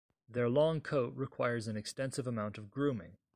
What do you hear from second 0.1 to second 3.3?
Their long coat requires an extensive amount of grooming.